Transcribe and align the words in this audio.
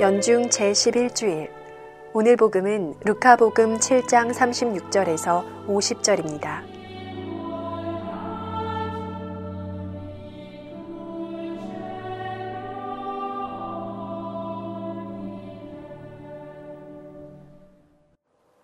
연중 0.00 0.48
제11주일 0.48 1.50
오늘 2.14 2.34
복음은 2.38 2.94
루카복음 3.04 3.76
7장 3.76 4.32
36절에서 4.32 5.66
50절입니다. 5.66 6.62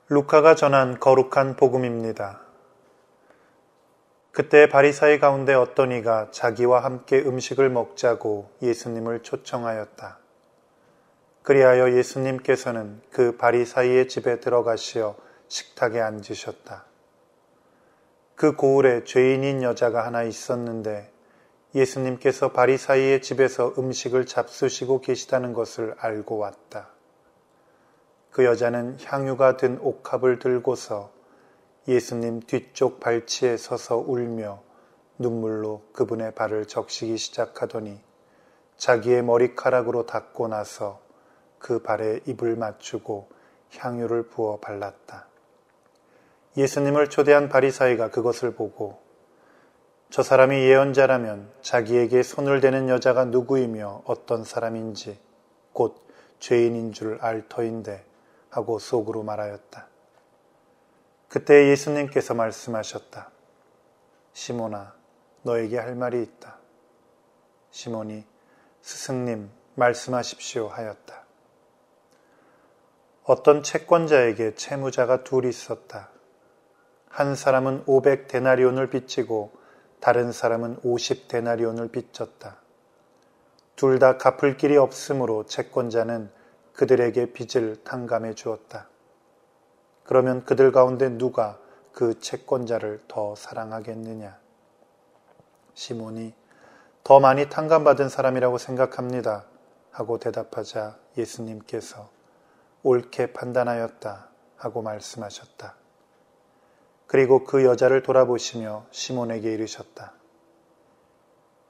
루카가 0.08 0.54
전한 0.54 0.98
거룩한 0.98 1.56
복음입니다. 1.56 2.40
그때 4.32 4.70
바리사이 4.70 5.18
가운데 5.18 5.52
어떤 5.52 5.92
이가 5.92 6.28
자기와 6.30 6.82
함께 6.82 7.18
음식을 7.18 7.68
먹자고 7.68 8.48
예수님을 8.62 9.22
초청하였다. 9.22 10.25
그리하여 11.46 11.96
예수님께서는 11.96 13.00
그 13.12 13.36
바리사이의 13.36 14.08
집에 14.08 14.40
들어가시어 14.40 15.14
식탁에 15.46 16.00
앉으셨다. 16.00 16.86
그 18.34 18.56
고을에 18.56 19.04
죄인인 19.04 19.62
여자가 19.62 20.04
하나 20.04 20.24
있었는데 20.24 21.08
예수님께서 21.72 22.50
바리사이의 22.50 23.22
집에서 23.22 23.72
음식을 23.78 24.26
잡수시고 24.26 25.02
계시다는 25.02 25.52
것을 25.52 25.94
알고 25.98 26.36
왔다. 26.38 26.88
그 28.32 28.44
여자는 28.44 28.98
향유가 29.04 29.56
든 29.56 29.78
옥합을 29.80 30.40
들고서 30.40 31.12
예수님 31.86 32.40
뒤쪽 32.40 32.98
발치에 32.98 33.56
서서 33.56 33.98
울며 33.98 34.64
눈물로 35.16 35.84
그분의 35.92 36.34
발을 36.34 36.66
적시기 36.66 37.16
시작하더니 37.16 38.00
자기의 38.78 39.22
머리카락으로 39.22 40.06
닦고 40.06 40.48
나서 40.48 41.05
그 41.66 41.80
발에 41.80 42.20
입을 42.26 42.54
맞추고 42.54 43.28
향유를 43.76 44.28
부어 44.28 44.60
발랐다. 44.60 45.26
예수님을 46.56 47.10
초대한 47.10 47.48
바리사이가 47.48 48.10
그것을 48.10 48.54
보고 48.54 49.02
저 50.08 50.22
사람이 50.22 50.54
예언자라면 50.60 51.50
자기에게 51.62 52.22
손을 52.22 52.60
대는 52.60 52.88
여자가 52.88 53.24
누구이며 53.24 54.02
어떤 54.04 54.44
사람인지 54.44 55.18
곧 55.72 56.06
죄인인 56.38 56.92
줄 56.92 57.18
알 57.20 57.48
터인데 57.48 58.04
하고 58.48 58.78
속으로 58.78 59.24
말하였다. 59.24 59.88
그때 61.28 61.68
예수님께서 61.70 62.34
말씀하셨다. 62.34 63.28
시몬아, 64.34 64.94
너에게 65.42 65.78
할 65.78 65.96
말이 65.96 66.22
있다. 66.22 66.58
시몬이 67.72 68.24
스승님 68.82 69.50
말씀하십시오 69.74 70.68
하였다. 70.68 71.25
어떤 73.28 73.64
채권자에게 73.64 74.54
채무자가 74.54 75.24
둘이 75.24 75.48
있었다. 75.48 76.10
한 77.08 77.34
사람은 77.34 77.82
500 77.86 78.28
데나리온을 78.28 78.88
빚지고 78.88 79.50
다른 79.98 80.30
사람은 80.30 80.78
50 80.84 81.26
데나리온을 81.26 81.88
빚졌다. 81.88 82.56
둘 83.74 83.98
다 83.98 84.16
갚을 84.16 84.56
길이 84.56 84.76
없으므로 84.76 85.44
채권자는 85.44 86.30
그들에게 86.74 87.32
빚을 87.32 87.82
탕감해 87.82 88.34
주었다. 88.34 88.88
그러면 90.04 90.44
그들 90.44 90.70
가운데 90.70 91.08
누가 91.08 91.58
그 91.92 92.20
채권자를 92.20 93.02
더 93.08 93.34
사랑하겠느냐? 93.34 94.38
시몬이 95.74 96.32
더 97.02 97.18
많이 97.18 97.48
탕감받은 97.48 98.08
사람이라고 98.08 98.58
생각합니다. 98.58 99.46
하고 99.90 100.18
대답하자 100.18 100.96
예수님께서 101.18 102.15
옳게 102.86 103.32
판단하였다 103.32 104.28
하고 104.58 104.80
말씀하셨다. 104.80 105.74
그리고 107.08 107.42
그 107.42 107.64
여자를 107.64 108.02
돌아보시며 108.02 108.86
시몬에게 108.92 109.52
이르셨다. 109.52 110.12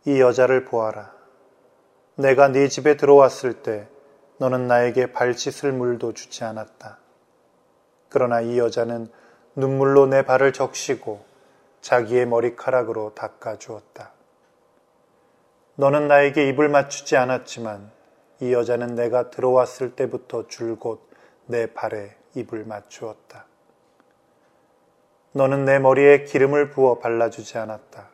이 0.04 0.20
여자를 0.20 0.66
보아라. 0.66 1.14
내가 2.16 2.48
네 2.48 2.68
집에 2.68 2.98
들어왔을 2.98 3.62
때 3.62 3.88
너는 4.36 4.66
나에게 4.66 5.12
발 5.12 5.32
씻을 5.32 5.72
물도 5.72 6.12
주지 6.12 6.44
않았다. 6.44 6.98
그러나 8.10 8.42
이 8.42 8.58
여자는 8.58 9.08
눈물로 9.54 10.06
내 10.06 10.22
발을 10.22 10.52
적시고 10.52 11.24
자기의 11.80 12.26
머리카락으로 12.26 13.14
닦아 13.14 13.56
주었다. 13.56 14.12
너는 15.76 16.08
나에게 16.08 16.46
입을 16.50 16.68
맞추지 16.68 17.16
않았지만 17.16 17.90
이 18.40 18.52
여자는 18.52 18.94
내가 18.94 19.30
들어왔을 19.30 19.96
때부터 19.96 20.46
줄곧 20.46 21.05
내 21.46 21.72
발에 21.72 22.16
입을 22.34 22.64
맞추었다. 22.64 23.46
너는 25.32 25.64
내 25.64 25.78
머리에 25.78 26.24
기름을 26.24 26.70
부어 26.70 26.98
발라주지 26.98 27.58
않았다. 27.58 28.08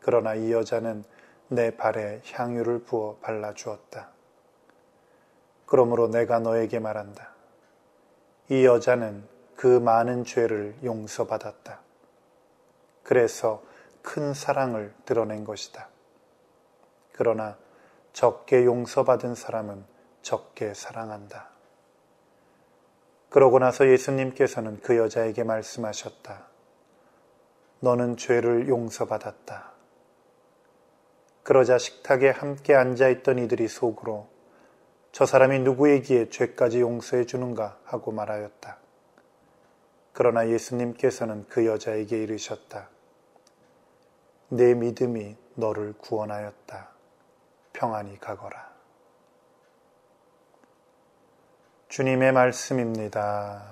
그러나 0.00 0.34
이 0.34 0.52
여자는 0.52 1.04
내 1.48 1.76
발에 1.76 2.22
향유를 2.32 2.84
부어 2.84 3.16
발라주었다. 3.20 4.10
그러므로 5.66 6.08
내가 6.08 6.38
너에게 6.38 6.78
말한다. 6.78 7.30
이 8.48 8.64
여자는 8.64 9.26
그 9.56 9.66
많은 9.66 10.24
죄를 10.24 10.76
용서받았다. 10.84 11.80
그래서 13.02 13.62
큰 14.02 14.34
사랑을 14.34 14.94
드러낸 15.04 15.44
것이다. 15.44 15.88
그러나 17.12 17.56
적게 18.12 18.64
용서받은 18.64 19.34
사람은 19.34 19.84
적게 20.22 20.74
사랑한다. 20.74 21.55
그러고 23.36 23.58
나서 23.58 23.86
예수님께서는 23.86 24.80
그 24.80 24.96
여자에게 24.96 25.44
말씀하셨다. 25.44 26.46
너는 27.80 28.16
죄를 28.16 28.66
용서받았다. 28.66 29.72
그러자 31.42 31.76
식탁에 31.76 32.30
함께 32.30 32.74
앉아있던 32.74 33.38
이들이 33.40 33.68
속으로 33.68 34.26
저 35.12 35.26
사람이 35.26 35.58
누구에게 35.58 36.30
죄까지 36.30 36.80
용서해 36.80 37.26
주는가 37.26 37.78
하고 37.84 38.10
말하였다. 38.10 38.78
그러나 40.14 40.48
예수님께서는 40.48 41.44
그 41.50 41.66
여자에게 41.66 42.22
이르셨다. 42.22 42.88
내 44.48 44.72
믿음이 44.72 45.36
너를 45.56 45.92
구원하였다. 45.98 46.88
평안히 47.74 48.18
가거라. 48.18 48.75
주님의 51.96 52.32
말씀입니다. 52.32 53.62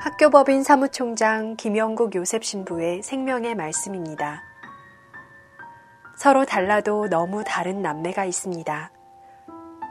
학교법인 0.00 0.62
사무총장 0.62 1.56
김영국 1.58 2.14
요셉 2.14 2.44
신부의 2.44 3.02
생명의 3.02 3.54
말씀입니다. 3.54 4.42
서로 6.16 6.46
달라도 6.46 7.10
너무 7.10 7.44
다른 7.46 7.82
남매가 7.82 8.24
있습니다. 8.24 8.90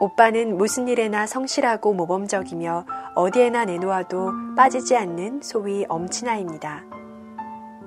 오빠는 0.00 0.56
무슨 0.56 0.88
일에나 0.88 1.28
성실하고 1.28 1.94
모범적이며 1.94 2.84
어디에나 3.14 3.66
내놓아도 3.66 4.32
빠지지 4.56 4.96
않는 4.96 5.40
소위 5.40 5.86
엄친아입니다. 5.88 7.01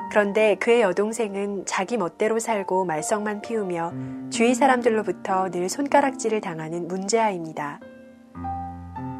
그런데 0.09 0.55
그의 0.55 0.81
여동생은 0.81 1.65
자기 1.65 1.97
멋대로 1.97 2.39
살고 2.39 2.85
말썽만 2.85 3.41
피우며 3.41 3.93
주위 4.29 4.53
사람들로부터 4.53 5.49
늘 5.49 5.67
손가락질을 5.69 6.41
당하는 6.41 6.87
문제아입니다. 6.87 7.79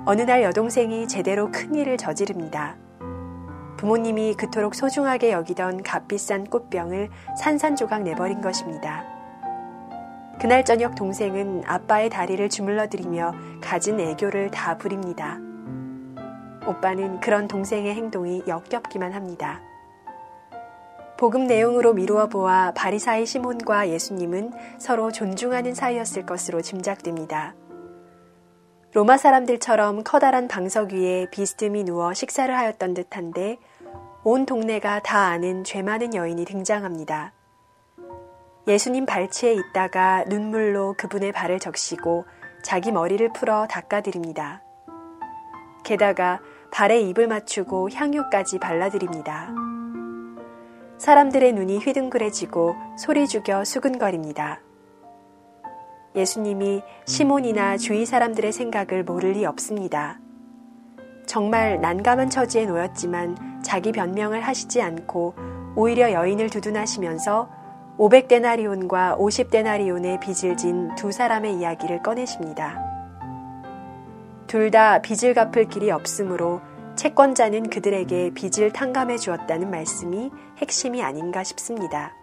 어느 0.06 0.22
날 0.22 0.44
여동생이 0.44 1.08
제대로 1.08 1.52
큰 1.52 1.76
일을 1.76 1.98
저지릅니다. 1.98 2.78
부모님이 3.78 4.36
그토록 4.36 4.76
소중하게 4.76 5.32
여기던 5.32 5.84
값비싼 5.84 6.46
꽃병을 6.46 7.10
산산조각 7.38 8.04
내버린 8.04 8.40
것입니다. 8.42 9.04
그날 10.40 10.64
저녁 10.64 10.96
동생은 10.96 11.64
아빠의 11.66 12.10
다리를 12.10 12.48
주물러드리며 12.50 13.34
가진 13.62 14.00
애교를 14.00 14.52
다 14.52 14.78
부립니다. 14.78 15.40
오빠는 16.68 17.20
그런 17.20 17.48
동생의 17.48 17.94
행동이 17.96 18.44
역겹기만 18.48 19.14
합니다. 19.14 19.62
복음 21.18 21.48
내용으로 21.48 21.94
미루어 21.94 22.28
보아 22.28 22.74
바리사이 22.74 23.26
시몬과 23.26 23.90
예수님은 23.90 24.52
서로 24.78 25.12
존중하는 25.12 25.74
사이였을 25.74 26.26
것으로 26.26 26.62
짐작됩니다. 26.62 27.56
로마 28.94 29.18
사람들처럼 29.18 30.04
커다란 30.04 30.48
방석 30.48 30.92
위에 30.92 31.28
비스듬히 31.32 31.84
누워 31.84 32.14
식사를 32.14 32.54
하였던 32.56 32.94
듯한데 32.94 33.58
온 34.24 34.46
동네가 34.46 35.02
다 35.04 35.20
아는 35.28 35.64
죄 35.64 35.82
많은 35.82 36.16
여인이 36.16 36.44
등장합니다. 36.46 37.34
예수님 38.68 39.06
발치에 39.06 39.54
있다가 39.54 40.26
눈물로 40.28 40.96
그분의 40.98 41.32
발을 41.32 41.60
적시고 41.60 42.26
자기 42.64 42.92
머리를 42.92 43.32
풀어 43.32 43.68
닦아드립니다. 43.68 44.64
게다가 45.86 46.42
발에 46.72 47.00
입을 47.02 47.28
맞추고 47.28 47.92
향유까지 47.92 48.60
발라드립니다. 48.60 49.65
사람들의 50.98 51.54
눈이 51.54 51.80
휘둥그레지고 51.80 52.76
소리 52.98 53.28
죽여 53.28 53.64
수근거립니다. 53.66 54.62
예수님이 56.16 56.82
시몬이나 57.06 57.78
주위 57.78 58.06
사람들의 58.06 58.52
생각을 58.54 59.04
모를 59.04 59.34
리 59.34 59.46
없습니다. 59.46 60.20
정말 61.26 61.82
난감한 61.82 62.30
처지에 62.30 62.66
놓였지만 62.66 63.62
자기 63.64 63.92
변명을 63.92 64.42
하시지 64.42 64.82
않고 64.82 65.36
오히려 65.76 66.14
여인을 66.14 66.50
두둔하시면서 66.50 67.50
500데나리온과 67.98 69.18
50데나리온의 69.18 70.20
빚을 70.22 70.56
진 70.58 70.96
두 70.96 71.12
사람의 71.12 71.56
이야기를 71.56 72.02
꺼내십니다. 72.04 72.82
둘 74.48 74.72
다 74.72 75.02
빚을 75.02 75.34
갚을 75.34 75.68
길이 75.68 75.92
없으므로 75.92 76.62
채권자는 76.96 77.70
그들에게 77.70 78.32
빚을 78.34 78.72
탕감해 78.72 79.18
주었다는 79.18 79.70
말씀이 79.70 80.32
핵심이 80.58 81.04
아닌가 81.04 81.44
싶습니다. 81.44 82.14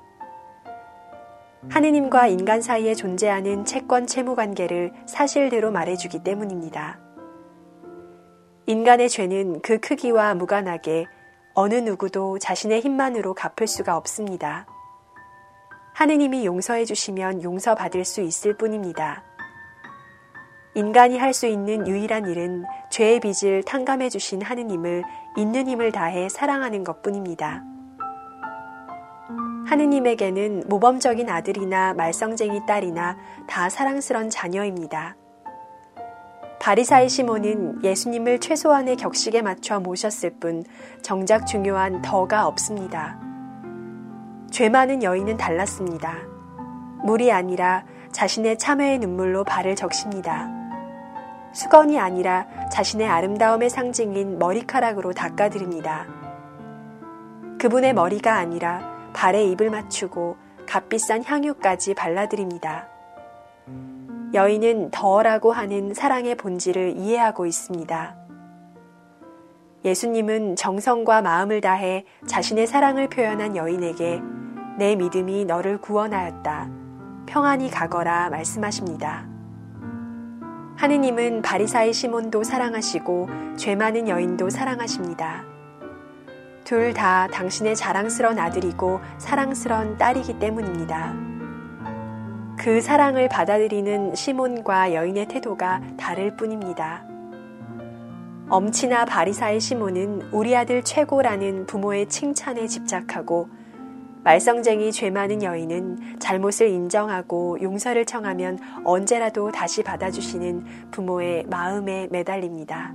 하느님과 1.68 2.26
인간 2.26 2.60
사이에 2.60 2.94
존재하는 2.94 3.64
채권 3.64 4.06
채무 4.06 4.34
관계를 4.34 4.92
사실대로 5.06 5.70
말해주기 5.70 6.24
때문입니다. 6.24 6.98
인간의 8.66 9.08
죄는 9.08 9.60
그 9.62 9.78
크기와 9.78 10.34
무관하게 10.34 11.06
어느 11.54 11.74
누구도 11.74 12.38
자신의 12.38 12.80
힘만으로 12.80 13.34
갚을 13.34 13.66
수가 13.66 13.96
없습니다. 13.96 14.66
하느님이 15.94 16.46
용서해 16.46 16.84
주시면 16.84 17.42
용서받을 17.42 18.04
수 18.04 18.22
있을 18.22 18.56
뿐입니다. 18.56 19.22
인간이 20.74 21.18
할 21.18 21.34
수 21.34 21.46
있는 21.46 21.86
유일한 21.86 22.26
일은 22.26 22.64
죄의 22.90 23.20
빚을 23.20 23.62
탕감해 23.64 24.08
주신 24.08 24.40
하느님을 24.40 25.02
있는 25.36 25.68
힘을 25.68 25.92
다해 25.92 26.28
사랑하는 26.30 26.82
것 26.82 27.02
뿐입니다. 27.02 27.62
하느님에게는 29.66 30.64
모범적인 30.68 31.28
아들이나 31.28 31.94
말썽쟁이 31.94 32.66
딸이나 32.66 33.16
다 33.46 33.68
사랑스런 33.68 34.30
자녀입니다. 34.30 35.16
바리사의 36.60 37.08
시몬은 37.08 37.82
예수님을 37.84 38.38
최소한의 38.38 38.96
격식에 38.96 39.42
맞춰 39.42 39.80
모셨을 39.80 40.36
뿐 40.38 40.64
정작 41.02 41.46
중요한 41.46 42.00
더가 42.02 42.46
없습니다. 42.46 43.18
죄 44.50 44.68
많은 44.68 45.02
여인은 45.02 45.36
달랐습니다. 45.36 46.18
물이 47.04 47.32
아니라 47.32 47.84
자신의 48.12 48.58
참회의 48.58 48.98
눈물로 48.98 49.44
발을 49.44 49.74
적십니다. 49.74 50.61
수건이 51.52 51.98
아니라 51.98 52.46
자신의 52.70 53.06
아름다움의 53.06 53.70
상징인 53.70 54.38
머리카락으로 54.38 55.12
닦아드립니다. 55.12 56.06
그분의 57.58 57.94
머리가 57.94 58.36
아니라 58.36 59.10
발에 59.12 59.44
입을 59.44 59.70
맞추고 59.70 60.36
값비싼 60.66 61.22
향유까지 61.24 61.94
발라드립니다. 61.94 62.88
여인은 64.34 64.90
더라고 64.90 65.52
하는 65.52 65.92
사랑의 65.92 66.36
본질을 66.36 66.96
이해하고 66.96 67.44
있습니다. 67.44 68.16
예수님은 69.84 70.56
정성과 70.56 71.22
마음을 71.22 71.60
다해 71.60 72.04
자신의 72.26 72.66
사랑을 72.66 73.08
표현한 73.08 73.56
여인에게 73.56 74.22
내 74.78 74.96
믿음이 74.96 75.44
너를 75.44 75.78
구원하였다. 75.78 76.70
평안히 77.26 77.70
가거라 77.70 78.30
말씀하십니다. 78.30 79.31
하느님은 80.82 81.42
바리사의 81.42 81.92
시몬도 81.92 82.42
사랑하시고 82.42 83.28
죄 83.56 83.76
많은 83.76 84.08
여인도 84.08 84.50
사랑하십니다. 84.50 85.44
둘 86.64 86.92
다 86.92 87.28
당신의 87.28 87.76
자랑스런 87.76 88.36
아들이고 88.40 88.98
사랑스런 89.16 89.96
딸이기 89.96 90.40
때문입니다. 90.40 91.14
그 92.58 92.80
사랑을 92.80 93.28
받아들이는 93.28 94.16
시몬과 94.16 94.92
여인의 94.92 95.28
태도가 95.28 95.80
다를 95.96 96.34
뿐입니다. 96.34 97.04
엄치나 98.48 99.04
바리사의 99.04 99.60
시몬은 99.60 100.30
우리 100.32 100.56
아들 100.56 100.82
최고라는 100.82 101.66
부모의 101.66 102.08
칭찬에 102.08 102.66
집착하고 102.66 103.48
말썽쟁이 104.24 104.92
죄 104.92 105.10
많은 105.10 105.42
여인은 105.42 106.18
잘못을 106.20 106.68
인정하고 106.68 107.60
용서를 107.60 108.04
청하면 108.04 108.58
언제라도 108.84 109.50
다시 109.50 109.82
받아주시는 109.82 110.90
부모의 110.92 111.46
마음에 111.48 112.08
매달립니다. 112.10 112.94